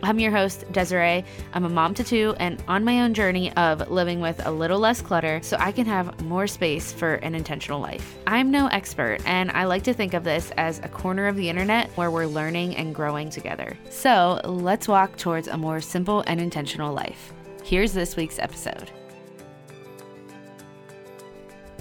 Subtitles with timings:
[0.00, 1.24] I'm your host, Desirae.
[1.52, 4.78] I'm a mom to two and on my own journey of living with a little
[4.78, 8.16] less clutter so I can have more space for an intentional life.
[8.24, 11.48] I'm no expert, and I like to think of this as a corner of the
[11.48, 13.76] internet where we're learning and growing together.
[13.90, 17.32] So let's walk towards a more simple and intentional life.
[17.64, 18.92] Here's this week's episode.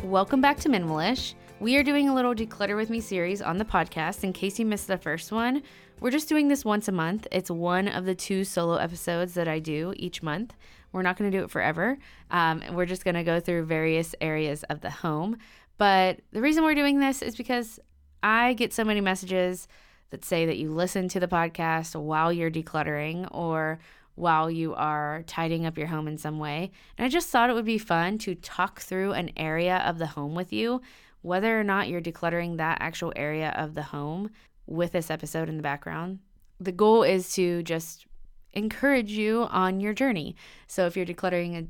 [0.03, 1.35] Welcome back to Minimalish.
[1.59, 4.23] We are doing a little Declutter with Me series on the podcast.
[4.23, 5.63] In case you missed the first one,
[5.99, 7.27] we're just doing this once a month.
[7.31, 10.53] It's one of the two solo episodes that I do each month.
[10.91, 11.97] We're not going to do it forever.
[12.31, 15.37] Um, we're just going to go through various areas of the home.
[15.77, 17.79] But the reason we're doing this is because
[18.23, 19.67] I get so many messages
[20.09, 23.79] that say that you listen to the podcast while you're decluttering or
[24.15, 26.71] while you are tidying up your home in some way.
[26.97, 30.07] And I just thought it would be fun to talk through an area of the
[30.07, 30.81] home with you,
[31.21, 34.31] whether or not you're decluttering that actual area of the home
[34.67, 36.19] with this episode in the background.
[36.59, 38.05] The goal is to just
[38.53, 40.35] encourage you on your journey.
[40.67, 41.67] So if you're decluttering a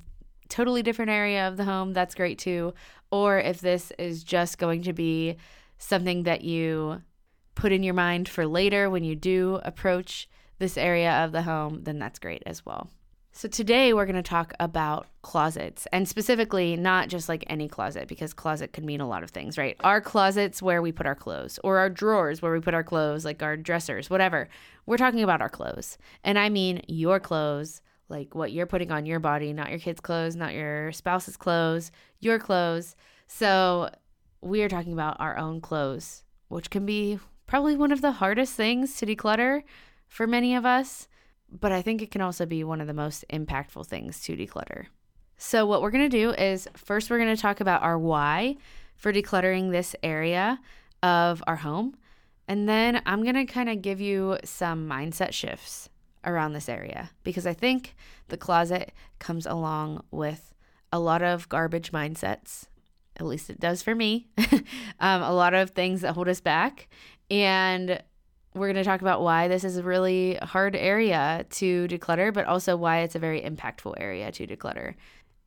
[0.50, 2.74] totally different area of the home, that's great too.
[3.12, 5.38] Or if this is just going to be
[5.78, 7.02] something that you
[7.56, 11.84] put in your mind for later when you do approach this area of the home,
[11.84, 12.90] then that's great as well.
[13.38, 18.08] So, today we're going to talk about closets and specifically not just like any closet
[18.08, 19.78] because closet could mean a lot of things, right?
[19.82, 23.26] Our closets where we put our clothes or our drawers where we put our clothes,
[23.26, 24.50] like our dressers, whatever.
[24.88, 26.00] We're talking about our clothes.
[26.24, 30.00] And I mean your clothes, like what you're putting on your body, not your kids'
[30.00, 32.96] clothes, not your spouse's clothes, your clothes.
[33.28, 33.92] So,
[34.42, 38.56] we are talking about our own clothes, which can be probably one of the hardest
[38.56, 39.62] things to declutter
[40.08, 41.08] for many of us
[41.52, 44.86] but I think it can also be one of the most impactful things to declutter.
[45.38, 48.58] So, what we're going to do is first, we're going to talk about our why
[48.96, 50.60] for decluttering this area
[51.04, 51.96] of our home.
[52.48, 55.90] And then I'm going to kind of give you some mindset shifts
[56.26, 57.96] around this area because I think
[58.30, 60.54] the closet comes along with
[60.92, 62.66] a lot of garbage mindsets.
[63.18, 64.28] At least it does for me.
[65.00, 66.88] um, a lot of things that hold us back.
[67.30, 68.02] And
[68.58, 72.46] we're going to talk about why this is a really hard area to declutter, but
[72.46, 74.96] also why it's a very impactful area to declutter.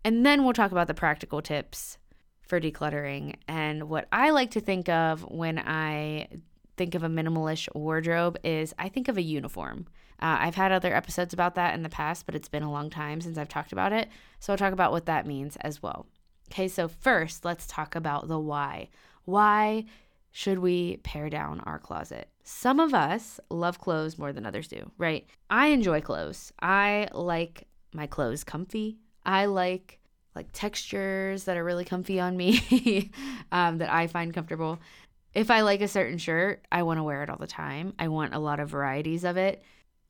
[0.04, 1.98] And then we'll talk about the practical tips
[2.43, 6.28] for decluttering and what I like to think of when I
[6.76, 9.87] think of a minimalish wardrobe is I think of a uniform.
[10.21, 12.91] Uh, I've had other episodes about that in the past, but it's been a long
[12.91, 14.09] time since I've talked about it.
[14.38, 16.06] So I'll talk about what that means as well.
[16.50, 18.88] Okay, so first, let's talk about the why.
[19.25, 19.84] Why
[20.32, 22.28] should we pare down our closet?
[22.44, 25.26] Some of us love clothes more than others do, right?
[25.48, 26.52] I enjoy clothes.
[26.60, 28.98] I like my clothes comfy.
[29.24, 29.98] I like
[30.36, 33.10] like textures that are really comfy on me
[33.52, 34.78] um, that I find comfortable.
[35.34, 37.94] If I like a certain shirt, I want to wear it all the time.
[37.98, 39.62] I want a lot of varieties of it.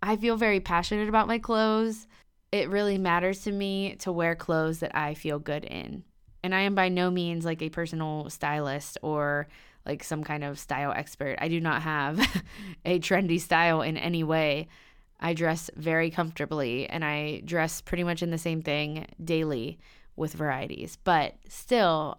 [0.02, 2.06] I feel very passionate about my clothes.
[2.52, 6.04] It really matters to me to wear clothes that I feel good in.
[6.42, 9.48] And I am by no means like a personal stylist or
[9.86, 11.36] like some kind of style expert.
[11.40, 12.18] I do not have
[12.84, 14.68] a trendy style in any way.
[15.18, 19.78] I dress very comfortably and I dress pretty much in the same thing daily
[20.16, 20.96] with varieties.
[21.02, 22.16] But still,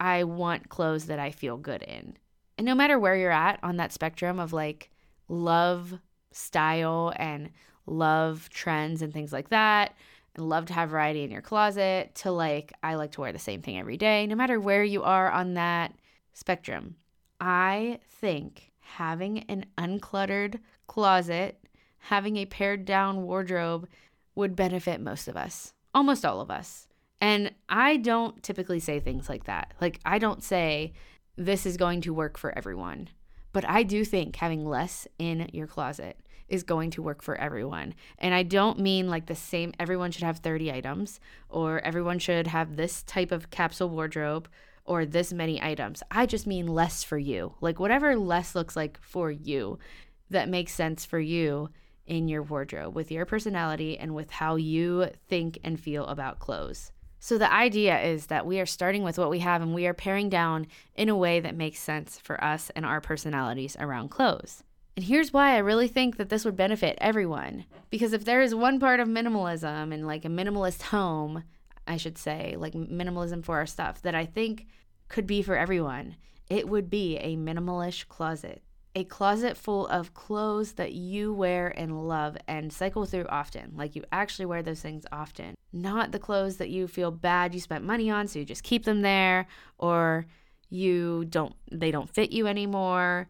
[0.00, 2.16] I want clothes that I feel good in.
[2.56, 4.90] And no matter where you're at on that spectrum of like
[5.28, 5.98] love
[6.32, 7.50] style and
[7.86, 9.94] love trends and things like that,
[10.34, 13.38] and love to have variety in your closet, to like, I like to wear the
[13.38, 15.94] same thing every day, no matter where you are on that
[16.38, 16.96] spectrum.
[17.40, 21.60] I think having an uncluttered closet,
[21.98, 23.88] having a pared down wardrobe
[24.34, 26.86] would benefit most of us, almost all of us.
[27.20, 29.74] And I don't typically say things like that.
[29.80, 30.92] Like, I don't say
[31.36, 33.08] this is going to work for everyone.
[33.52, 36.18] But I do think having less in your closet
[36.48, 37.94] is going to work for everyone.
[38.18, 41.18] And I don't mean like the same, everyone should have 30 items
[41.48, 44.48] or everyone should have this type of capsule wardrobe
[44.88, 46.02] or this many items.
[46.10, 47.54] I just mean less for you.
[47.60, 49.78] Like whatever less looks like for you
[50.30, 51.68] that makes sense for you
[52.06, 56.90] in your wardrobe with your personality and with how you think and feel about clothes.
[57.20, 59.94] So the idea is that we are starting with what we have and we are
[59.94, 64.62] paring down in a way that makes sense for us and our personalities around clothes.
[64.96, 67.66] And here's why I really think that this would benefit everyone.
[67.90, 71.44] Because if there is one part of minimalism and like a minimalist home
[71.88, 74.66] I should say, like minimalism for our stuff that I think
[75.08, 76.16] could be for everyone.
[76.48, 78.62] It would be a minimalish closet.
[78.94, 83.72] A closet full of clothes that you wear and love and cycle through often.
[83.76, 85.54] Like you actually wear those things often.
[85.72, 88.84] Not the clothes that you feel bad you spent money on, so you just keep
[88.84, 89.46] them there,
[89.78, 90.26] or
[90.68, 93.28] you don't they don't fit you anymore.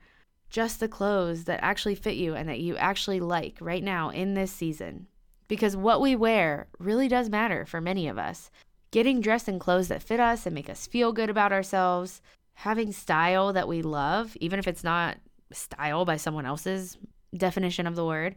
[0.48, 4.34] Just the clothes that actually fit you and that you actually like right now in
[4.34, 5.06] this season.
[5.48, 8.50] Because what we wear really does matter for many of us.
[8.90, 12.20] Getting dressed in clothes that fit us and make us feel good about ourselves,
[12.54, 15.18] having style that we love, even if it's not
[15.52, 16.98] style by someone else's
[17.36, 18.34] definition of the word,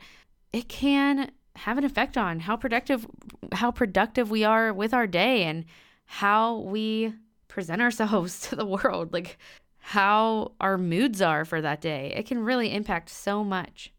[0.54, 3.06] it can have an effect on how productive
[3.52, 5.66] how productive we are with our day and
[6.06, 7.14] how we
[7.48, 9.38] present ourselves to the world, like
[9.80, 12.14] how our moods are for that day.
[12.16, 13.92] It can really impact so much.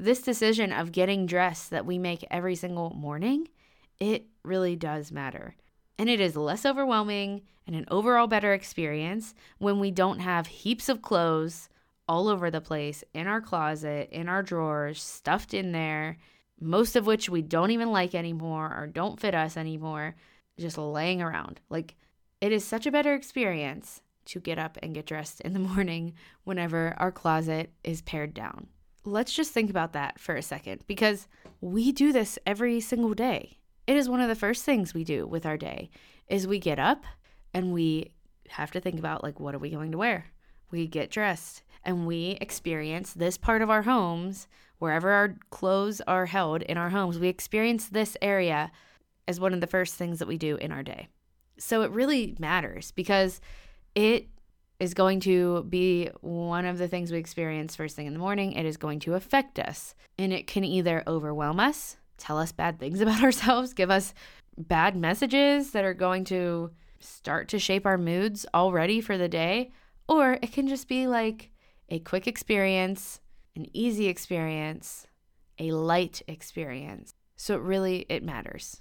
[0.00, 3.48] This decision of getting dressed that we make every single morning,
[3.98, 5.56] it really does matter.
[5.98, 10.88] And it is less overwhelming and an overall better experience when we don't have heaps
[10.88, 11.68] of clothes
[12.08, 16.16] all over the place in our closet, in our drawers, stuffed in there,
[16.58, 20.14] most of which we don't even like anymore or don't fit us anymore,
[20.58, 21.60] just laying around.
[21.68, 21.94] Like,
[22.40, 26.14] it is such a better experience to get up and get dressed in the morning
[26.44, 28.68] whenever our closet is pared down.
[29.04, 31.26] Let's just think about that for a second because
[31.60, 33.58] we do this every single day.
[33.86, 35.90] It is one of the first things we do with our day
[36.28, 37.04] is we get up
[37.54, 38.12] and we
[38.48, 40.26] have to think about like what are we going to wear?
[40.70, 44.46] We get dressed and we experience this part of our homes
[44.78, 47.18] wherever our clothes are held in our homes.
[47.18, 48.70] We experience this area
[49.26, 51.08] as one of the first things that we do in our day.
[51.58, 53.40] So it really matters because
[53.94, 54.28] it
[54.80, 58.52] is going to be one of the things we experience first thing in the morning.
[58.52, 62.80] It is going to affect us, and it can either overwhelm us, tell us bad
[62.80, 64.14] things about ourselves, give us
[64.56, 69.70] bad messages that are going to start to shape our moods already for the day,
[70.08, 71.50] or it can just be like
[71.90, 73.20] a quick experience,
[73.54, 75.06] an easy experience,
[75.58, 77.14] a light experience.
[77.36, 78.80] So it really it matters.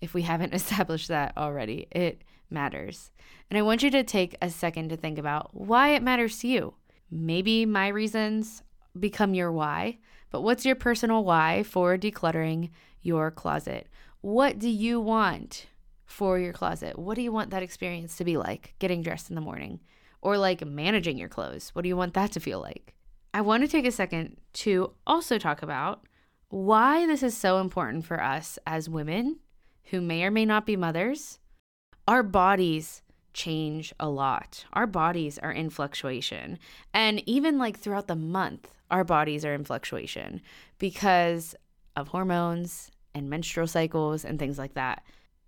[0.00, 3.10] If we haven't established that already, it matters.
[3.50, 6.48] And I want you to take a second to think about why it matters to
[6.48, 6.74] you.
[7.10, 8.62] Maybe my reasons
[8.98, 9.98] become your why,
[10.30, 13.88] but what's your personal why for decluttering your closet?
[14.20, 15.66] What do you want
[16.04, 16.98] for your closet?
[16.98, 19.80] What do you want that experience to be like getting dressed in the morning?
[20.20, 21.70] Or like managing your clothes?
[21.70, 22.94] What do you want that to feel like?
[23.32, 26.02] I want to take a second to also talk about
[26.48, 29.38] why this is so important for us as women
[29.90, 31.38] who may or may not be mothers
[32.08, 33.02] our bodies
[33.34, 34.64] change a lot.
[34.72, 36.58] Our bodies are in fluctuation.
[36.94, 40.40] And even like throughout the month, our bodies are in fluctuation
[40.78, 41.54] because
[41.94, 45.04] of hormones and menstrual cycles and things like that.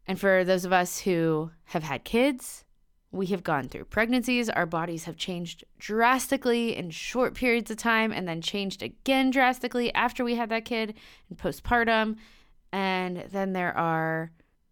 [0.07, 2.65] And for those of us who have had kids,
[3.11, 4.51] we have gone through pregnancies.
[4.51, 9.93] Our bodies have changed drastically in short periods of time and then changed again drastically
[9.95, 10.95] after we had that kid
[11.31, 12.17] and postpartum.
[12.71, 14.31] And then there are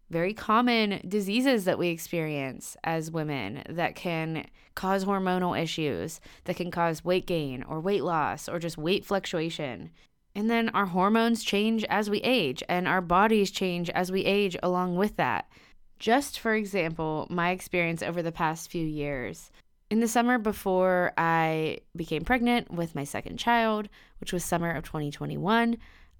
[0.09, 6.71] very common diseases that we experience as women that can cause hormonal issues, that can
[6.71, 9.91] cause weight gain or weight loss or just weight fluctuation.
[10.35, 14.55] And then our hormones change as we age, and our bodies change as we age
[14.61, 15.49] along with that.
[15.97, 19.51] Just for example, my experience over the past few years.
[19.89, 23.89] In the summer before I became pregnant with my second child,
[24.19, 25.77] which was summer of 2021,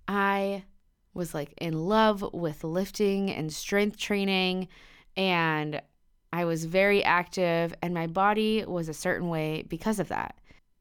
[0.07, 0.63] I
[1.13, 4.67] was like in love with lifting and strength training
[5.17, 5.81] and
[6.31, 10.35] I was very active and my body was a certain way because of that.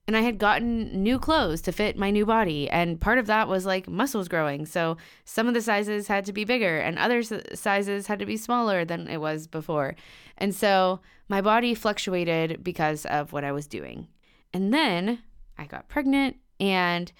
[0.06, 2.68] And I had gotten new clothes to fit my new body.
[2.70, 4.64] And part of that was like muscles growing.
[4.64, 8.38] So some of the sizes had to be bigger and other sizes had to be
[8.38, 9.96] smaller than it was before.
[10.38, 14.08] And so my body fluctuated because of what I was doing.
[14.54, 15.18] And then
[15.58, 17.12] I got pregnant and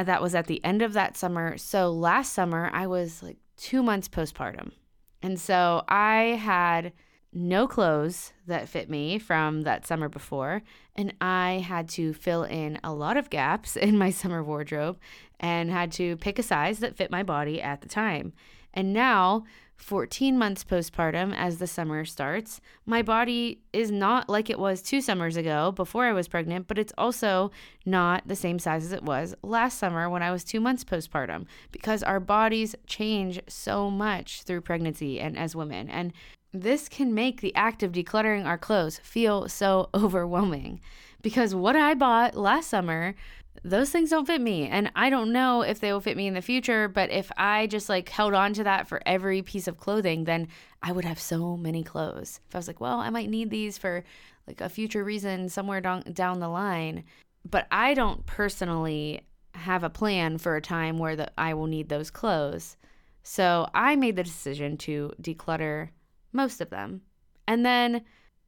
[0.00, 1.58] Uh, that was at the end of that summer.
[1.58, 4.72] So last summer, I was like two months postpartum.
[5.20, 6.94] And so I had
[7.34, 10.62] no clothes that fit me from that summer before.
[10.96, 14.98] And I had to fill in a lot of gaps in my summer wardrobe
[15.38, 18.32] and had to pick a size that fit my body at the time.
[18.72, 19.44] And now
[19.76, 25.00] 14 months postpartum as the summer starts, my body is not like it was two
[25.00, 27.50] summers ago before I was pregnant, but it's also
[27.86, 31.46] not the same size as it was last summer when I was two months postpartum
[31.72, 35.88] because our bodies change so much through pregnancy and as women.
[35.88, 36.12] And
[36.52, 40.80] this can make the act of decluttering our clothes feel so overwhelming
[41.22, 43.14] because what I bought last summer
[43.62, 44.68] those things don't fit me.
[44.68, 47.66] And I don't know if they will fit me in the future, but if I
[47.66, 50.48] just like held on to that for every piece of clothing, then
[50.82, 52.40] I would have so many clothes.
[52.48, 54.04] If I was like, well, I might need these for
[54.46, 57.04] like a future reason somewhere down, down the line.
[57.48, 59.22] But I don't personally
[59.54, 62.76] have a plan for a time where that I will need those clothes.
[63.22, 65.90] So I made the decision to declutter
[66.32, 67.02] most of them.
[67.46, 68.02] And then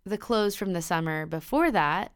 [0.05, 2.13] the clothes from the summer before that,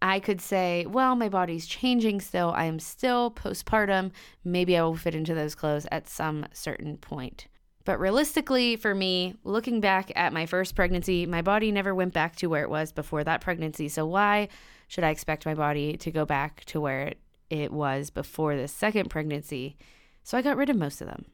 [0.00, 2.52] I could say, well, my body's changing still.
[2.54, 4.12] I am still postpartum.
[4.44, 7.48] Maybe I will fit into those clothes at some certain point.
[7.88, 12.36] But realistically, for me, looking back at my first pregnancy, my body never went back
[12.36, 13.88] to where it was before that pregnancy.
[13.88, 14.48] So, why
[14.88, 17.14] should I expect my body to go back to where
[17.48, 19.78] it, was before the second pregnancy?
[20.22, 21.24] So, I got rid of most of them.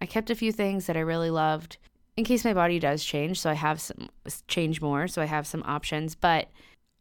[0.00, 1.78] I kept a few things that I really loved
[2.18, 3.40] in case my body does change.
[3.40, 4.10] So, I have some
[4.48, 5.08] change more.
[5.08, 6.14] So, I have some options.
[6.14, 6.50] But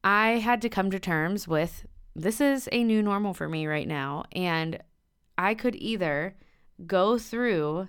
[0.03, 3.87] I had to come to terms with this is a new normal for me right
[3.87, 4.25] now.
[4.31, 4.79] And
[5.37, 6.35] I could either
[6.85, 7.87] go through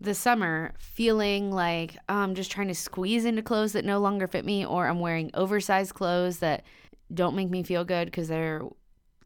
[0.00, 4.26] the summer feeling like oh, I'm just trying to squeeze into clothes that no longer
[4.26, 6.64] fit me, or I'm wearing oversized clothes that
[7.12, 8.62] don't make me feel good because they're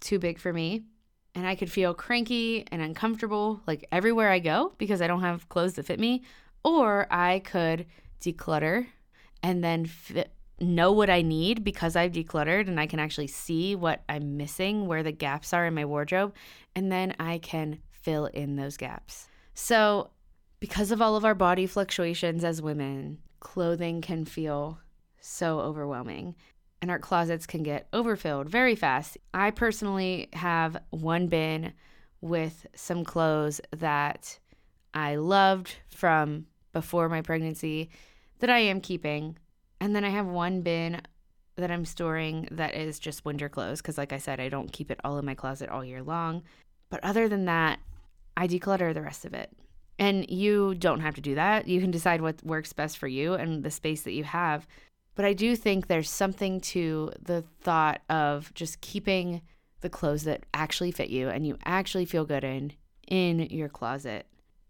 [0.01, 0.85] too big for me.
[1.35, 5.49] And I could feel cranky and uncomfortable like everywhere I go because I don't have
[5.49, 6.23] clothes that fit me.
[6.65, 7.87] Or I could
[8.21, 8.87] declutter
[9.43, 13.75] and then fit, know what I need because I've decluttered and I can actually see
[13.75, 16.35] what I'm missing, where the gaps are in my wardrobe,
[16.75, 19.29] and then I can fill in those gaps.
[19.55, 20.11] So
[20.61, 24.81] because of all of our body fluctuations as women, clothing can feel
[25.21, 26.35] so overwhelming
[26.81, 29.19] and our closets can get overfilled very fast.
[29.35, 31.73] I personally have one bin
[32.21, 34.39] with some clothes that
[34.95, 37.91] I loved from before my pregnancy
[38.39, 39.37] that I am keeping.
[39.81, 41.01] And then I have one bin
[41.57, 44.91] that I'm storing that is just winter clothes because, like I said, I don't keep
[44.91, 46.43] it all in my closet all year long.
[46.91, 47.81] But other than that,
[48.37, 49.51] I declutter the rest of it.
[49.99, 51.67] And you don't have to do that.
[51.67, 54.67] You can decide what works best for you and the space that you have.
[55.17, 59.43] But I do think there's something to the thought of just keeping
[59.81, 62.73] the clothes that actually fit you and you actually feel good in
[63.09, 64.27] in your closet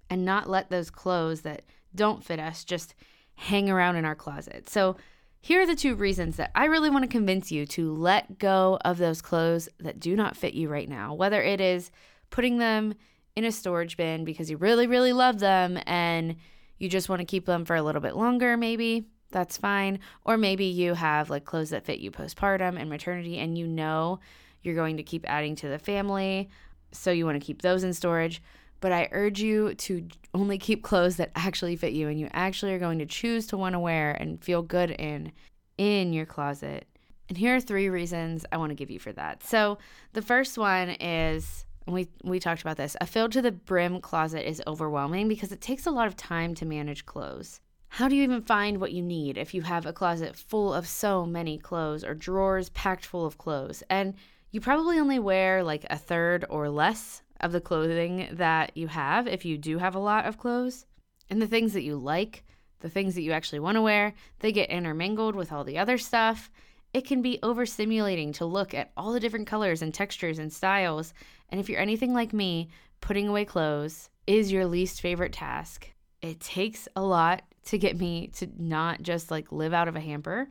[0.09, 1.63] and not let those clothes that
[1.95, 2.95] don't fit us just
[3.39, 4.69] hang around in our closet.
[4.69, 4.97] So
[5.41, 8.79] here are the two reasons that I really want to convince you to let go
[8.85, 11.93] of those clothes that do not fit you right now, whether it is
[12.31, 12.95] putting them
[13.37, 16.35] in a storage bin because you really, really love them and
[16.79, 19.07] you just want to keep them for a little bit longer, maybe.
[19.31, 20.01] That's fine.
[20.25, 24.19] Or maybe you have like clothes that fit you postpartum and maternity and you know
[24.63, 26.49] you're going to keep adding to the family.
[26.91, 28.43] So you want to keep those in storage.
[28.81, 32.73] But I urge you to only keep clothes that actually fit you and you actually
[32.75, 35.33] are going to choose to want to wear and feel good in
[35.77, 36.87] in your closet.
[37.29, 39.43] And here are three reasons I want to give you for that.
[39.43, 39.79] So
[40.13, 42.97] the first one is we we talked about this.
[43.01, 46.55] A filled to the brim closet is overwhelming because it takes a lot of time
[46.57, 47.61] to manage clothes.
[47.91, 50.87] How do you even find what you need if you have a closet full of
[50.87, 53.83] so many clothes or drawers packed full of clothes?
[53.89, 54.15] And
[54.51, 59.27] you probably only wear like a third or less of the clothing that you have
[59.27, 60.87] if you do have a lot of clothes.
[61.31, 62.45] And the things that you like,
[62.81, 65.99] the things that you actually want to wear, they get intermingled with all the other
[65.99, 66.51] stuff.
[66.95, 71.13] It can be overstimulating to look at all the different colors and textures and styles
[71.51, 72.69] and if you're anything like me,
[73.01, 75.91] putting away clothes is your least favorite task.
[76.21, 80.01] It takes a lot to get me to not just like live out of a
[80.01, 80.49] hamper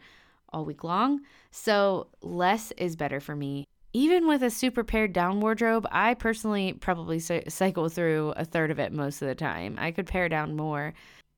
[0.52, 1.22] all week long.
[1.52, 3.66] So, less is better for me.
[3.94, 8.80] Even with a super pared down wardrobe, I personally probably cycle through a third of
[8.80, 9.76] it most of the time.
[9.80, 10.94] I could pare down more.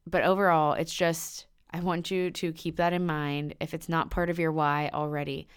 [0.08, 4.10] But overall, it's just, I want you to keep that in mind if it's not
[4.10, 5.48] part of your why already.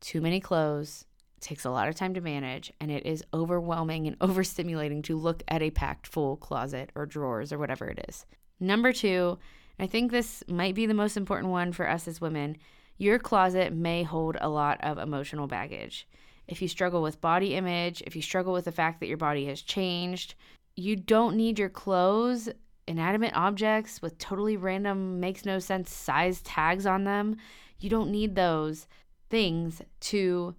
[0.00, 1.06] Too many clothes,
[1.42, 5.42] takes a lot of time to manage and it is overwhelming and overstimulating to look
[5.48, 8.24] at a packed full closet or drawers or whatever it is.
[8.60, 9.38] Number two,
[9.78, 12.56] I think this might be the most important one for us as women.
[12.96, 16.06] Your closet may hold a lot of emotional baggage.
[16.48, 19.46] If you struggle with body image, if you struggle with the fact that your body
[19.46, 20.34] has changed,
[20.76, 22.48] you don't need your clothes,
[22.86, 27.36] inanimate objects with totally random, makes no sense size tags on them.
[27.78, 28.86] You don't need those
[29.30, 30.54] things to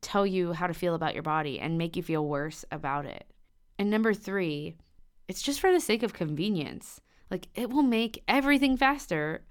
[0.00, 3.26] tell you how to feel about your body and make you feel worse about it.
[3.78, 4.76] And number three,
[5.28, 7.00] it's just for the sake of convenience.
[7.30, 9.44] Like it will make everything faster.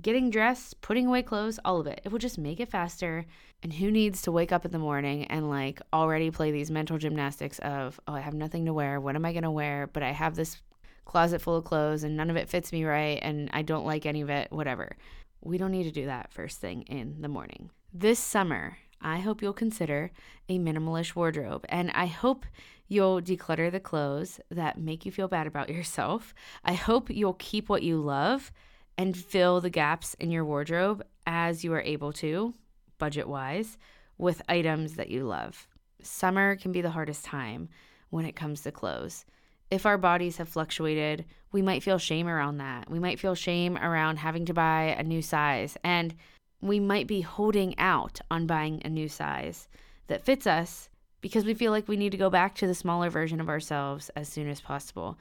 [0.00, 2.00] Getting dressed, putting away clothes, all of it.
[2.04, 3.26] It will just make it faster.
[3.62, 6.98] And who needs to wake up in the morning and like already play these mental
[6.98, 9.00] gymnastics of, oh, I have nothing to wear.
[9.00, 9.88] What am I going to wear?
[9.92, 10.60] But I have this
[11.04, 14.06] closet full of clothes and none of it fits me right and I don't like
[14.06, 14.96] any of it, whatever.
[15.42, 17.70] We don't need to do that first thing in the morning.
[17.92, 20.12] This summer, I hope you'll consider
[20.48, 21.64] a minimalist wardrobe.
[21.68, 22.46] And I hope
[22.88, 26.34] you'll declutter the clothes that make you feel bad about yourself.
[26.64, 28.52] I hope you'll keep what you love
[28.98, 32.54] and fill the gaps in your wardrobe as you are able to,
[32.98, 33.78] budget wise,
[34.18, 35.66] with items that you love.
[36.02, 37.68] Summer can be the hardest time
[38.10, 39.24] when it comes to clothes.
[39.70, 42.90] If our bodies have fluctuated, we might feel shame around that.
[42.90, 45.76] We might feel shame around having to buy a new size.
[45.84, 46.14] And
[46.60, 49.68] we might be holding out on buying a new size
[50.08, 50.88] that fits us
[51.20, 54.10] because we feel like we need to go back to the smaller version of ourselves
[54.16, 55.18] as soon as possible.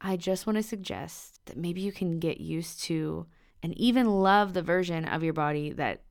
[0.00, 3.26] I just want to suggest that maybe you can get used to
[3.62, 6.02] and even love the version of your body that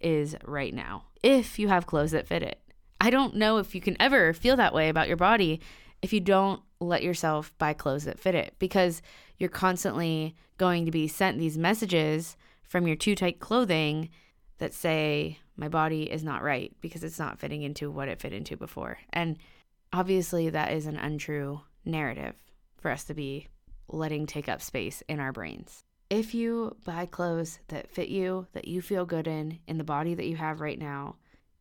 [0.00, 2.60] is right now if you have clothes that fit it.
[3.00, 5.60] I don't know if you can ever feel that way about your body
[6.02, 9.02] if you don't let yourself buy clothes that fit it because
[9.38, 14.08] you're constantly going to be sent these messages from your too tight clothing
[14.58, 18.32] that say my body is not right because it's not fitting into what it fit
[18.32, 18.98] into before.
[19.12, 19.36] And
[19.92, 22.34] obviously, that is an untrue narrative
[22.78, 23.48] for us to be
[23.92, 25.84] letting take up space in our brains.
[26.08, 30.14] If you buy clothes that fit you, that you feel good in, in the body
[30.14, 31.16] that you have right now,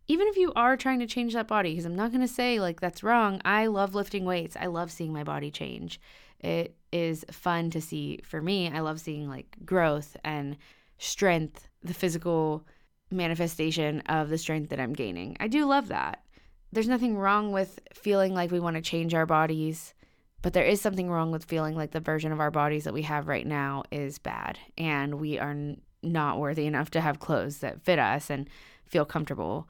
[0.08, 2.60] even if you are trying to change that body, because I'm not going to say
[2.60, 3.42] like that's wrong.
[3.46, 4.58] I love lifting weights.
[4.60, 6.02] I love seeing my body change.
[6.40, 8.72] It is fun to see for me.
[8.72, 10.58] I love seeing like growth and
[10.98, 12.66] strength, the physical
[13.12, 15.38] manifestation of the strength that I'm gaining.
[15.40, 16.24] I do love that.
[16.72, 19.94] There's nothing wrong with feeling like we want to change our bodies,
[20.42, 23.02] but there is something wrong with feeling like the version of our bodies that we
[23.04, 27.60] have right now is bad and we are n- not worthy enough to have clothes
[27.60, 28.50] that fit us and
[28.86, 29.68] feel comfortable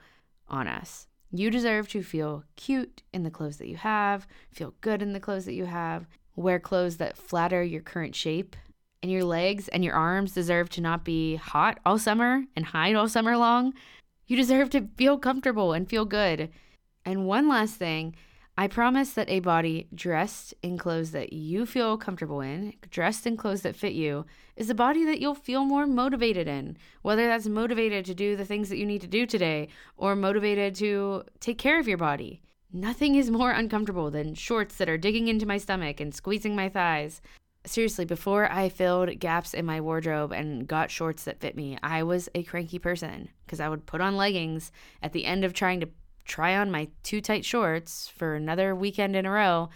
[0.48, 1.08] on us.
[1.32, 5.20] You deserve to feel cute in the clothes that you have, feel good in the
[5.20, 8.56] clothes that you have, wear clothes that flatter your current shape
[9.02, 12.96] and your legs and your arms deserve to not be hot all summer and hide
[12.96, 13.74] all summer long.
[14.28, 16.50] You deserve to feel comfortable and feel good.
[17.06, 18.16] And one last thing
[18.60, 23.38] I promise that a body dressed in clothes that you feel comfortable in, dressed in
[23.38, 24.26] clothes that fit you,
[24.58, 26.76] is a body that you'll feel more motivated in.
[27.02, 30.76] Whether that's motivated to do the things that you need to do today or motivated
[30.76, 32.42] to take care of your body.
[32.74, 36.68] Nothing is more uncomfortable than shorts that are digging into my stomach and squeezing my
[36.68, 37.22] thighs
[37.66, 42.04] seriously, before I filled gaps in my wardrobe and got shorts that fit me, I
[42.04, 45.80] was a cranky person because I would put on leggings at the end of trying
[45.82, 45.90] to
[46.30, 49.70] try on my too tight shorts for another weekend in a row,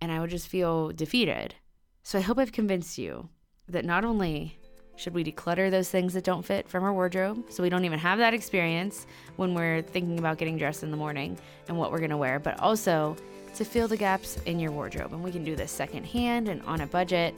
[0.00, 1.54] and I would just feel defeated.
[2.02, 3.30] So I hope I've convinced you
[3.68, 4.58] that not only
[4.96, 7.98] should we declutter those things that don't fit from our wardrobe so we don't even
[7.98, 11.36] have that experience when we're thinking about getting dressed in the morning
[11.66, 13.16] and what we're going to wear, but also
[13.54, 15.12] to fill the gaps in your wardrobe.
[15.12, 17.34] And we can do this secondhand and on a budget,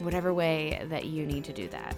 [0.00, 1.96] whatever way that you need to do that.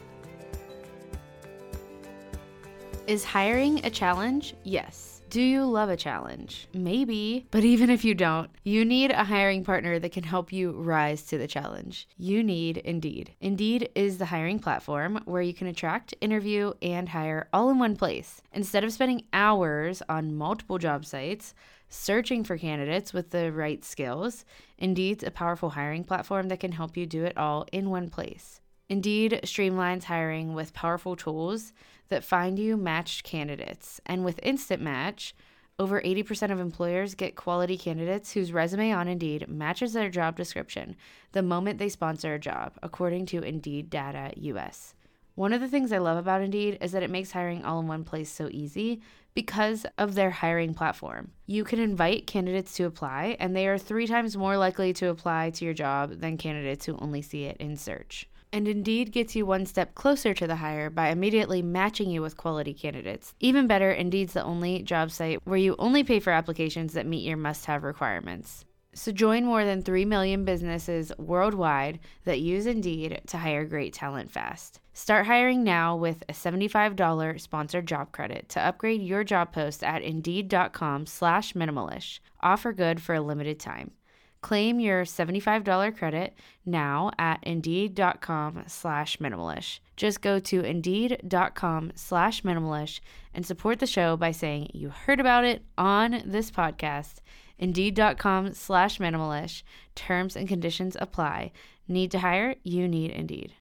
[3.06, 4.54] Is hiring a challenge?
[4.62, 5.19] Yes.
[5.30, 6.66] Do you love a challenge?
[6.74, 10.72] Maybe, but even if you don't, you need a hiring partner that can help you
[10.72, 12.08] rise to the challenge.
[12.18, 13.36] You need Indeed.
[13.40, 17.94] Indeed is the hiring platform where you can attract, interview, and hire all in one
[17.94, 18.42] place.
[18.52, 21.54] Instead of spending hours on multiple job sites,
[21.88, 24.44] searching for candidates with the right skills,
[24.78, 28.60] Indeed's a powerful hiring platform that can help you do it all in one place.
[28.88, 31.72] Indeed streamlines hiring with powerful tools
[32.10, 34.00] that find you matched candidates.
[34.04, 35.34] And with Instant Match,
[35.78, 40.94] over 80% of employers get quality candidates whose resume on Indeed matches their job description
[41.32, 44.94] the moment they sponsor a job, according to Indeed Data US.
[45.36, 47.86] One of the things I love about Indeed is that it makes hiring all in
[47.86, 49.00] one place so easy
[49.32, 51.30] because of their hiring platform.
[51.46, 55.50] You can invite candidates to apply, and they are three times more likely to apply
[55.50, 58.28] to your job than candidates who only see it in search.
[58.52, 62.36] And Indeed gets you one step closer to the hire by immediately matching you with
[62.36, 63.34] quality candidates.
[63.38, 67.24] Even better, Indeed's the only job site where you only pay for applications that meet
[67.24, 68.64] your must have requirements.
[68.92, 74.32] So join more than 3 million businesses worldwide that use Indeed to hire great talent
[74.32, 74.80] fast.
[74.92, 80.02] Start hiring now with a $75 sponsored job credit to upgrade your job post at
[80.02, 82.18] indeed.com slash minimalish.
[82.40, 83.92] Offer good for a limited time.
[84.42, 89.80] Claim your $75 credit now at indeed.com slash minimalish.
[89.96, 93.00] Just go to indeed.com slash minimalish
[93.34, 97.16] and support the show by saying you heard about it on this podcast.
[97.58, 99.62] Indeed.com slash minimalish.
[99.94, 101.52] Terms and conditions apply.
[101.86, 102.54] Need to hire?
[102.62, 103.52] You need Indeed.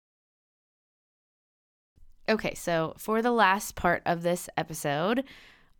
[2.29, 5.23] Okay, so for the last part of this episode,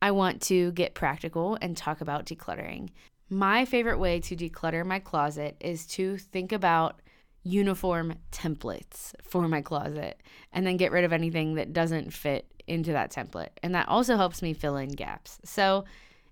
[0.02, 2.90] I want to get practical and talk about decluttering.
[3.30, 7.02] My favorite way to declutter my closet is to think about
[7.44, 12.92] uniform templates for my closet and then get rid of anything that doesn't fit into
[12.92, 13.50] that template.
[13.64, 15.40] And that also helps me fill in gaps.
[15.44, 15.86] So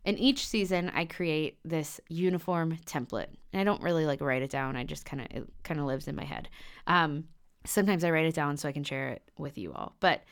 [0.06, 3.28] in each season I create this uniform template.
[3.54, 4.76] And I don't really like write it down.
[4.76, 6.50] I just kind of it kind of lives in my head.
[6.88, 7.26] Um,
[7.66, 9.96] sometimes I write it down so I can share it with you all.
[10.00, 10.24] But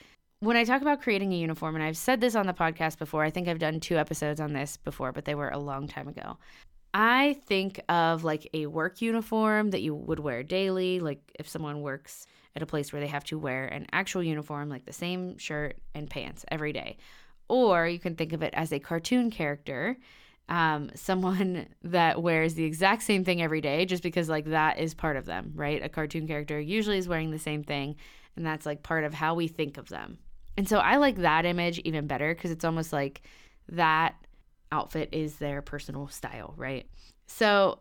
[0.45, 3.23] when I talk about creating a uniform, and I've said this on the podcast before,
[3.23, 6.07] I think I've done two episodes on this before, but they were a long time
[6.07, 6.37] ago.
[6.93, 11.81] I think of like a work uniform that you would wear daily, like if someone
[11.81, 15.37] works at a place where they have to wear an actual uniform, like the same
[15.37, 16.97] shirt and pants every day.
[17.49, 19.97] Or you can think of it as a cartoon character,
[20.47, 24.93] um, someone that wears the exact same thing every day, just because like that is
[24.93, 25.83] part of them, right?
[25.83, 27.95] A cartoon character usually is wearing the same thing,
[28.35, 30.17] and that's like part of how we think of them.
[30.57, 33.21] And so I like that image even better because it's almost like
[33.69, 34.15] that
[34.71, 36.87] outfit is their personal style, right?
[37.27, 37.79] So,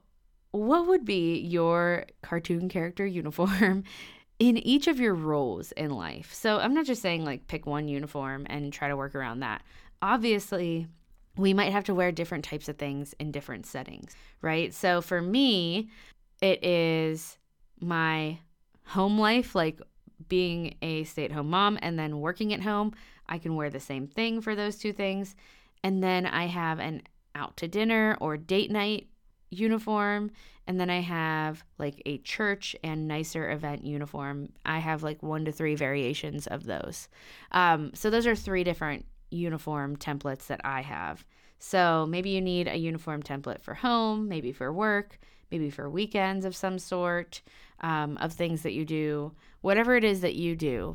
[0.53, 3.85] what would be your cartoon character uniform
[4.39, 6.33] in each of your roles in life?
[6.33, 9.63] So, I'm not just saying like pick one uniform and try to work around that.
[10.03, 10.87] Obviously,
[11.37, 14.73] we might have to wear different types of things in different settings, right?
[14.73, 15.91] So, for me,
[16.41, 17.39] it is
[17.81, 18.39] my
[18.85, 19.81] home life, like
[20.29, 22.93] being a stay at home mom and then working at home.
[23.29, 25.35] I can wear the same thing for those two things.
[25.83, 27.03] And then I have an
[27.35, 29.09] out to dinner or date night
[29.51, 30.31] uniform.
[30.67, 34.51] And then I have like a church and nicer event uniform.
[34.65, 37.09] I have like one to three variations of those.
[37.53, 41.25] Um, so those are three different uniform templates that I have.
[41.59, 45.19] So maybe you need a uniform template for home, maybe for work,
[45.51, 47.43] maybe for weekends of some sort,
[47.81, 49.33] um, of things that you do,
[49.65, 50.95] whatever it is that you do.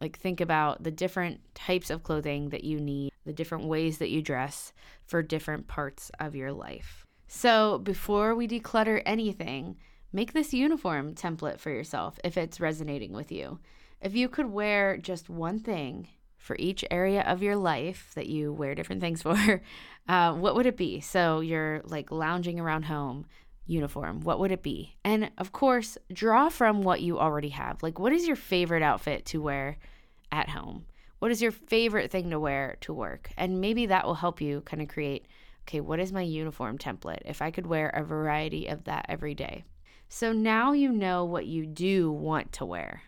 [0.00, 4.10] Like, think about the different types of clothing that you need, the different ways that
[4.10, 4.72] you dress
[5.04, 7.04] for different parts of your life.
[7.26, 9.78] So, before we declutter anything,
[10.12, 13.58] make this uniform template for yourself if it's resonating with you.
[14.00, 16.06] If you could wear just one thing
[16.38, 19.60] for each area of your life that you wear different things for,
[20.08, 21.00] uh, what would it be?
[21.00, 23.26] So, you're like lounging around home,
[23.66, 24.96] uniform, what would it be?
[25.04, 27.82] And of course, draw from what you already have.
[27.82, 29.78] Like, what is your favorite outfit to wear
[30.30, 30.86] at home?
[31.18, 33.30] What is your favorite thing to wear to work?
[33.36, 35.26] And maybe that will help you kind of create
[35.66, 37.22] okay, what is my uniform template?
[37.24, 39.64] If I could wear a variety of that every day.
[40.08, 43.02] So now you know what you do want to wear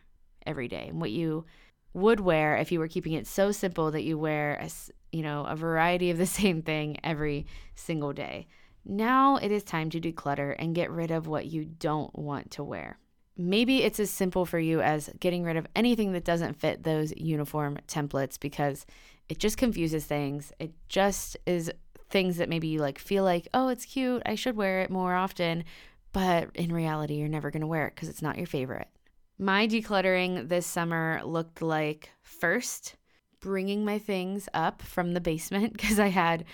[0.47, 1.45] every day and what you
[1.93, 4.71] would wear if you were keeping it so simple that you wear a,
[5.13, 8.47] you know, a variety of the same thing every single day.
[8.89, 12.63] Now it is time to declutter and get rid of what you don't want to
[12.63, 12.99] wear.
[13.37, 17.13] Maybe it's as simple for you as getting rid of anything that doesn't fit those
[17.17, 18.87] uniform templates because
[19.29, 20.53] it just confuses things.
[20.61, 21.71] It just is
[22.09, 25.15] things that maybe you like feel like, oh, it's cute, I should wear it more
[25.15, 25.65] often,
[26.13, 28.89] but in reality, you're never going to wear it because it's not your favorite.
[29.37, 32.95] My decluttering this summer looked like first
[33.41, 36.45] bringing my things up from the basement because I had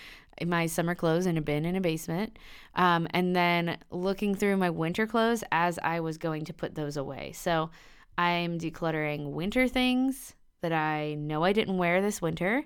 [0.45, 2.37] my summer clothes in a bin in a basement,
[2.75, 6.97] um, and then looking through my winter clothes as I was going to put those
[6.97, 7.31] away.
[7.33, 7.69] So
[8.17, 12.63] I'm decluttering winter things that I know I didn't wear this winter,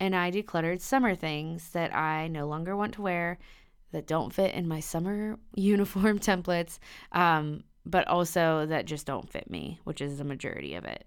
[0.00, 3.38] and I decluttered summer things that I no longer want to wear
[3.92, 6.78] that don't fit in my summer uniform templates,
[7.12, 11.04] um, but also that just don't fit me, which is the majority of it.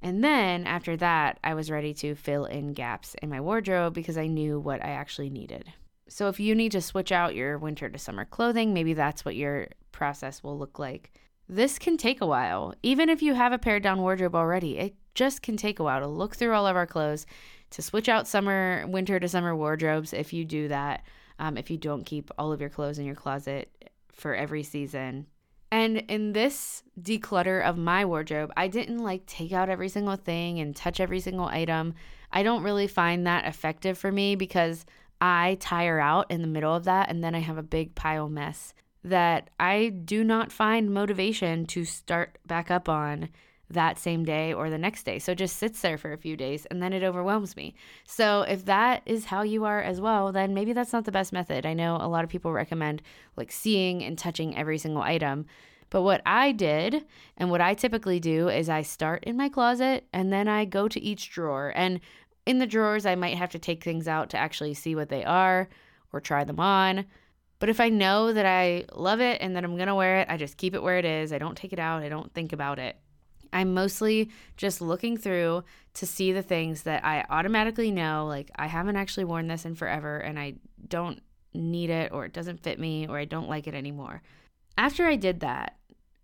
[0.00, 4.16] And then after that, I was ready to fill in gaps in my wardrobe because
[4.16, 5.72] I knew what I actually needed.
[6.08, 9.36] So if you need to switch out your winter to summer clothing, maybe that's what
[9.36, 11.12] your process will look like.
[11.48, 12.74] This can take a while.
[12.82, 16.00] Even if you have a pared down wardrobe already, it just can take a while
[16.00, 17.26] to look through all of our clothes,
[17.70, 21.02] to switch out summer, winter to summer wardrobes if you do that.
[21.38, 23.70] Um, if you don't keep all of your clothes in your closet
[24.12, 25.26] for every season,
[25.70, 30.60] and in this declutter of my wardrobe, I didn't like take out every single thing
[30.60, 31.94] and touch every single item.
[32.32, 34.86] I don't really find that effective for me because
[35.20, 38.28] I tire out in the middle of that and then I have a big pile
[38.28, 38.72] mess
[39.04, 43.28] that I do not find motivation to start back up on
[43.70, 45.18] that same day or the next day.
[45.18, 47.74] So it just sits there for a few days and then it overwhelms me.
[48.06, 51.32] So if that is how you are as well, then maybe that's not the best
[51.32, 51.66] method.
[51.66, 53.02] I know a lot of people recommend
[53.36, 55.46] like seeing and touching every single item.
[55.90, 57.04] But what I did
[57.36, 60.88] and what I typically do is I start in my closet and then I go
[60.88, 61.72] to each drawer.
[61.74, 62.00] And
[62.46, 65.24] in the drawers, I might have to take things out to actually see what they
[65.24, 65.68] are
[66.12, 67.06] or try them on.
[67.58, 70.28] But if I know that I love it and that I'm going to wear it,
[70.30, 71.32] I just keep it where it is.
[71.32, 72.96] I don't take it out, I don't think about it.
[73.52, 78.66] I'm mostly just looking through to see the things that I automatically know, like I
[78.66, 80.54] haven't actually worn this in forever and I
[80.86, 81.20] don't
[81.54, 84.22] need it or it doesn't fit me or I don't like it anymore.
[84.76, 85.76] After I did that,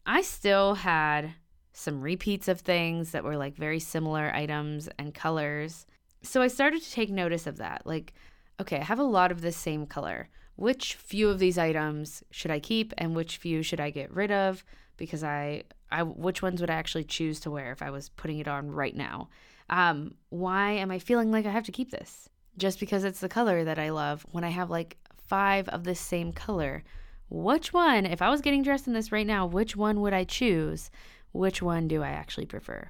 [0.06, 1.34] I still had
[1.72, 5.86] some repeats of things that were like very similar items and colors.
[6.22, 7.82] So I started to take notice of that.
[7.84, 8.14] Like,
[8.60, 10.28] okay, I have a lot of this same color.
[10.56, 14.30] Which few of these items should I keep and which few should I get rid
[14.30, 14.64] of?
[14.96, 18.38] Because I, I which ones would I actually choose to wear if I was putting
[18.38, 19.28] it on right now?
[19.70, 22.28] Um, why am I feeling like I have to keep this?
[22.56, 25.94] Just because it's the color that I love when I have like five of the
[25.94, 26.84] same color.
[27.30, 30.24] Which one, if I was getting dressed in this right now, which one would I
[30.24, 30.90] choose?
[31.32, 32.88] Which one do I actually prefer?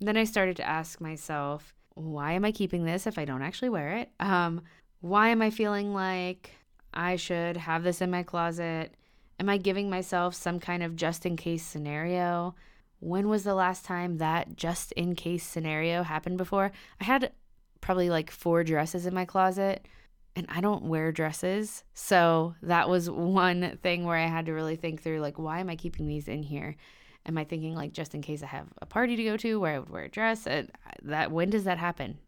[0.00, 3.70] Then I started to ask myself, why am I keeping this if I don't actually
[3.70, 4.10] wear it?
[4.20, 4.62] Um,
[5.00, 6.50] why am I feeling like
[6.92, 8.94] I should have this in my closet?
[9.38, 12.54] Am I giving myself some kind of just in case scenario?
[13.00, 16.72] When was the last time that just in case scenario happened before?
[17.00, 17.32] I had
[17.80, 19.86] probably like four dresses in my closet
[20.34, 21.84] and I don't wear dresses.
[21.94, 25.70] So that was one thing where I had to really think through like, why am
[25.70, 26.76] I keeping these in here?
[27.24, 29.74] Am I thinking like just in case I have a party to go to where
[29.74, 30.46] I would wear a dress?
[30.46, 32.18] And uh, that when does that happen?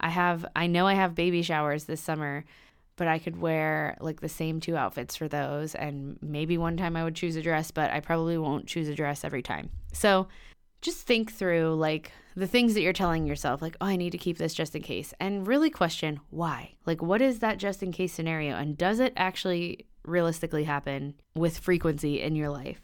[0.00, 2.44] I have I know I have baby showers this summer,
[2.98, 6.96] but I could wear like the same two outfits for those and maybe one time
[6.96, 9.70] I would choose a dress, but I probably won't choose a dress every time.
[9.94, 10.28] So
[10.82, 14.18] just think through like the things that you're telling yourself like oh I need to
[14.18, 16.74] keep this just in case and really question why.
[16.84, 21.58] Like what is that just in case scenario and does it actually realistically happen with
[21.58, 22.80] frequency in your life?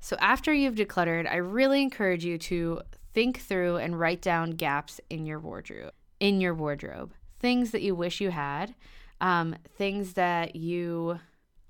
[0.00, 2.80] So, after you've decluttered, I really encourage you to
[3.12, 5.92] think through and write down gaps in your wardrobe.
[6.20, 8.74] In your wardrobe, things that you wish you had,
[9.20, 11.18] um, things that you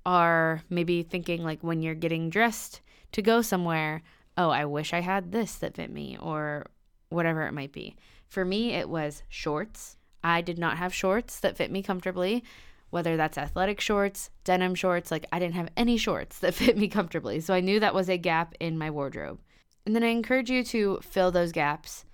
[0.05, 4.01] are maybe thinking like when you're getting dressed to go somewhere.
[4.37, 6.65] Oh, I wish I had this that fit me, or
[7.09, 7.95] whatever it might be.
[8.27, 9.97] For me, it was shorts.
[10.23, 12.43] I did not have shorts that fit me comfortably
[12.91, 16.87] whether that's athletic shorts, denim shorts, like I didn't have any shorts that fit me
[16.87, 17.39] comfortably.
[17.39, 19.39] So I knew that was a gap in my wardrobe.
[19.85, 22.05] And then I encourage you to fill those gaps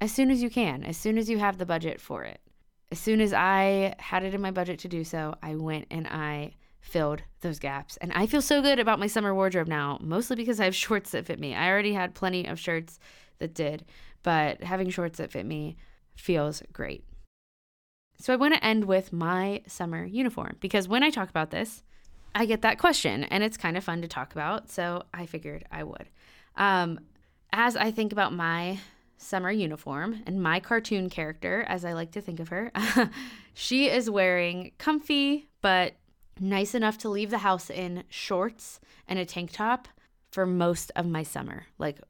[0.00, 2.40] as soon as you can, as soon as you have the budget for it.
[2.92, 6.06] As soon as I had it in my budget to do so, I went and
[6.06, 7.96] I filled those gaps.
[8.02, 11.12] And I feel so good about my summer wardrobe now, mostly because I have shorts
[11.12, 11.54] that fit me.
[11.54, 13.00] I already had plenty of shirts
[13.38, 13.86] that did,
[14.22, 15.78] but having shorts that fit me
[16.16, 17.02] feels great.
[18.18, 21.82] So I want to end with my summer uniform because when I talk about this,
[22.34, 24.70] I get that question and it's kind of fun to talk about.
[24.70, 26.10] So I figured I would.
[26.56, 27.00] Um,
[27.54, 28.80] as I think about my
[29.22, 32.72] summer uniform and my cartoon character, as I like to think of her,
[33.54, 35.94] she is wearing comfy but
[36.40, 39.88] nice enough to leave the house in shorts and a tank top
[40.30, 41.66] for most of my summer.
[41.78, 42.00] Like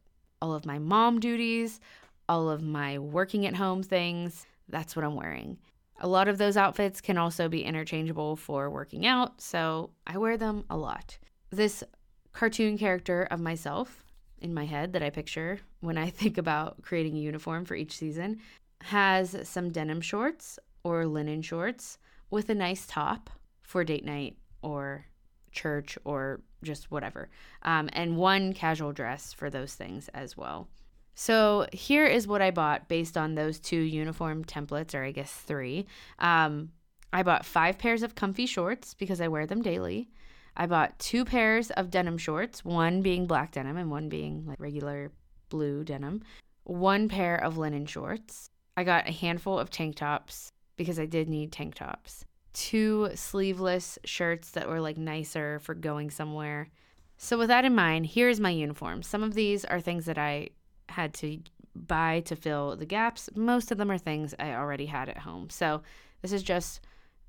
[0.40, 1.80] all of my mom duties,
[2.28, 5.58] all of my working at home things, that's what I'm wearing.
[6.00, 10.36] A lot of those outfits can also be interchangeable for working out, so I wear
[10.36, 11.18] them a lot.
[11.50, 11.84] This
[12.32, 14.02] cartoon character of myself
[14.42, 17.96] in my head that I picture when I think about creating a uniform for each
[17.96, 18.40] season
[18.82, 21.98] has some denim shorts or linen shorts
[22.30, 25.06] with a nice top for date night or
[25.52, 27.28] church or just whatever,
[27.62, 30.68] um, and one casual dress for those things as well.
[31.14, 35.32] So here is what I bought based on those two uniform templates, or I guess
[35.32, 35.86] three.
[36.18, 36.70] Um,
[37.12, 40.08] I bought five pairs of comfy shorts because I wear them daily.
[40.56, 44.60] I bought two pairs of denim shorts, one being black denim and one being like
[44.60, 45.12] regular
[45.48, 46.22] blue denim.
[46.64, 48.48] One pair of linen shorts.
[48.76, 52.24] I got a handful of tank tops because I did need tank tops.
[52.52, 56.68] Two sleeveless shirts that were like nicer for going somewhere.
[57.16, 59.02] So, with that in mind, here's my uniform.
[59.02, 60.50] Some of these are things that I
[60.88, 61.38] had to
[61.74, 63.30] buy to fill the gaps.
[63.34, 65.50] Most of them are things I already had at home.
[65.50, 65.82] So
[66.20, 66.80] this is just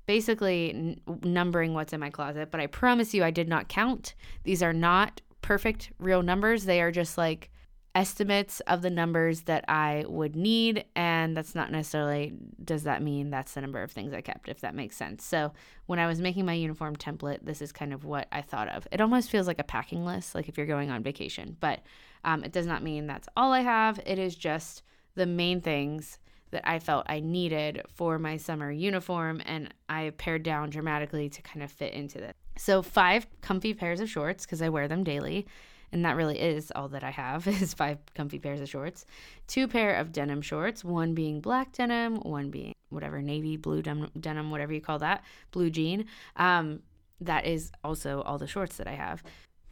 [0.06, 2.50] basically n- numbering what's in my closet.
[2.50, 4.14] But I promise you, I did not count.
[4.44, 6.64] These are not perfect real numbers.
[6.64, 7.50] They are just like
[7.94, 10.84] estimates of the numbers that I would need.
[10.96, 12.32] And that's not necessarily,
[12.64, 15.24] does that mean that's the number of things I kept, if that makes sense.
[15.24, 15.52] So
[15.86, 18.88] when I was making my uniform template, this is kind of what I thought of.
[18.90, 21.56] It almost feels like a packing list, like if you're going on vacation.
[21.60, 21.82] But
[22.24, 24.00] um, it does not mean that's all I have.
[24.04, 24.82] It is just
[25.14, 26.18] the main things
[26.50, 31.42] that I felt I needed for my summer uniform, and I pared down dramatically to
[31.42, 32.34] kind of fit into this.
[32.56, 35.46] So, five comfy pairs of shorts because I wear them daily,
[35.92, 39.06] and that really is all that I have is five comfy pairs of shorts.
[39.46, 44.10] Two pair of denim shorts, one being black denim, one being whatever navy blue denim,
[44.18, 46.06] denim whatever you call that, blue jean.
[46.36, 46.80] Um,
[47.20, 49.22] that is also all the shorts that I have,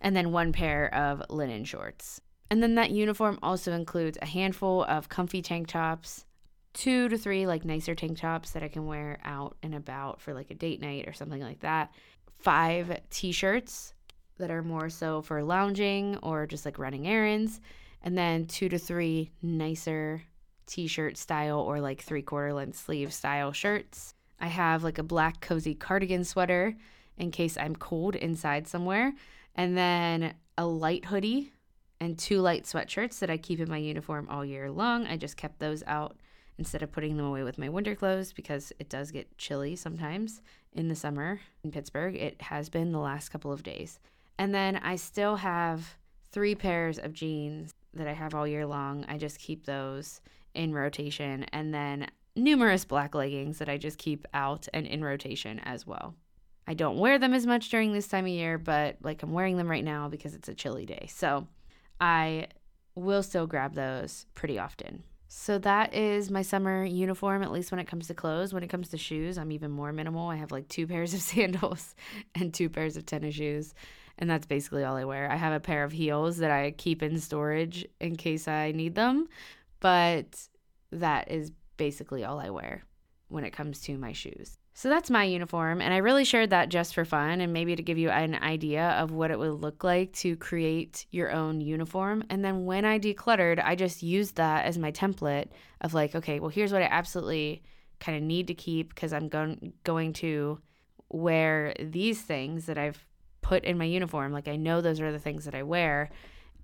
[0.01, 2.21] and then one pair of linen shorts.
[2.51, 6.27] And then that uniform also includes a handful of comfy tank tops,
[6.73, 10.35] two to three like nicer tank tops that I can wear out and about for
[10.35, 11.93] like a date night or something like that,
[12.41, 13.95] five t shirts,
[14.39, 17.61] that are more so for lounging or just like running errands,
[18.03, 20.23] and then two to three nicer
[20.67, 24.15] t shirt style or like three quarter length sleeve style shirts.
[24.41, 26.75] I have like a black cozy cardigan sweater
[27.19, 29.13] in case I'm cold inside somewhere,
[29.55, 31.53] and then a light hoodie
[32.01, 35.07] and two light sweatshirts that I keep in my uniform all year long.
[35.07, 36.17] I just kept those out
[36.63, 40.41] instead of putting them away with my winter clothes because it does get chilly sometimes
[40.73, 42.15] in the summer in Pittsburgh.
[42.15, 43.99] It has been the last couple of days.
[44.39, 45.97] And then I still have
[46.31, 49.05] three pairs of jeans that I have all year long.
[49.09, 50.21] I just keep those
[50.55, 51.47] in rotation.
[51.53, 56.15] And then numerous black leggings that I just keep out and in rotation as well.
[56.69, 59.57] I don't wear them as much during this time of year, but like I'm wearing
[59.57, 61.09] them right now because it's a chilly day.
[61.11, 61.49] So
[62.01, 62.47] I
[62.95, 65.03] will still grab those pretty often.
[65.35, 68.53] So that is my summer uniform, at least when it comes to clothes.
[68.53, 70.29] When it comes to shoes, I'm even more minimal.
[70.29, 71.95] I have like two pairs of sandals
[72.35, 73.75] and two pairs of tennis shoes,
[74.19, 75.33] and that's basically all I wear.
[75.33, 78.95] I have a pair of heels that I keep in storage in case I need
[78.95, 79.27] them,
[79.81, 80.49] but
[80.93, 82.85] that is basically all I wear
[83.29, 84.59] when it comes to my shoes.
[84.75, 87.83] So that's my uniform, and I really shared that just for fun and maybe to
[87.83, 92.25] give you an idea of what it would look like to create your own uniform.
[92.31, 95.49] And then when I decluttered, I just used that as my template
[95.83, 97.63] of like, okay, well, here's what I absolutely
[98.01, 100.59] kind of need to keep because I'm going going to
[101.11, 103.07] wear these things that I've
[103.43, 104.33] put in my uniform.
[104.33, 106.09] Like I know those are the things that I wear.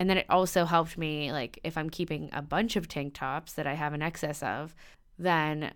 [0.01, 3.53] And then it also helped me like if I'm keeping a bunch of tank tops
[3.53, 4.75] that I have an excess of,
[5.19, 5.73] then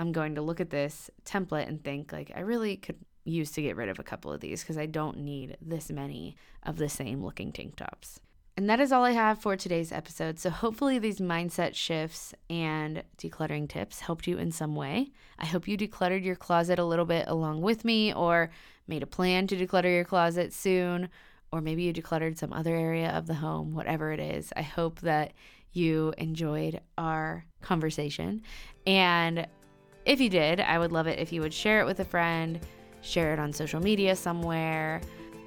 [0.00, 3.60] I'm going to look at this template and think like I really could use to
[3.60, 6.88] get rid of a couple of these because I don't need this many of the
[6.88, 8.18] same looking tank tops.
[8.56, 10.38] And that is all I have for today's episode.
[10.38, 15.12] So, hopefully, these mindset shifts and decluttering tips helped you in some way.
[15.38, 18.50] I hope you decluttered your closet a little bit along with me, or
[18.88, 21.10] made a plan to declutter your closet soon,
[21.52, 24.50] or maybe you decluttered some other area of the home, whatever it is.
[24.56, 25.32] I hope that
[25.72, 28.42] you enjoyed our conversation.
[28.86, 29.46] And
[30.10, 32.58] if you did, I would love it if you would share it with a friend,
[33.00, 35.00] share it on social media somewhere,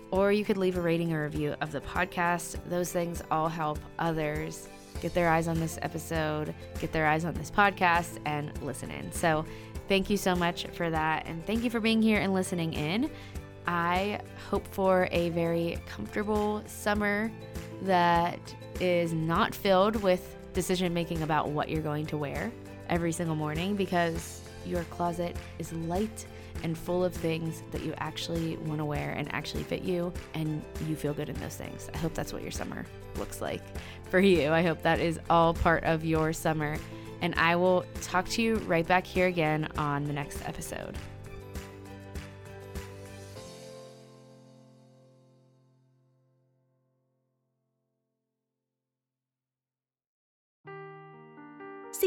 [0.10, 2.58] or you could leave a rating or review of the podcast.
[2.69, 4.69] Those things all help others
[5.02, 9.12] get their eyes on this episode, get their eyes on this podcast, and listen in.
[9.12, 9.43] So,
[9.89, 11.26] thank you so much for that.
[11.26, 13.12] And thank you for being here and listening in.
[13.67, 17.30] I hope for a very comfortable summer
[17.82, 18.39] that
[18.80, 22.49] is not filled with decision making about what you're going to wear
[22.88, 26.26] every single morning because your closet is light
[26.63, 30.63] and full of things that you actually want to wear and actually fit you, and
[30.88, 31.89] you feel good in those things.
[31.93, 32.86] I hope that's what your summer
[33.17, 33.62] looks like
[34.10, 34.52] for you.
[34.52, 36.78] I hope that is all part of your summer.
[37.21, 40.97] And I will talk to you right back here again on the next episode.